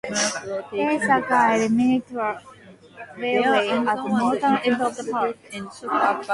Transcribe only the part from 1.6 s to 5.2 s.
miniature railway at the northern end of the